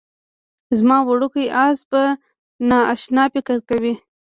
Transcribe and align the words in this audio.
زما 0.79 0.97
وړوکی 1.03 1.45
اس 1.65 1.79
به 1.89 2.03
نا 2.69 2.79
اشنا 2.93 3.23
فکر 3.33 3.57
کوي 3.69 3.93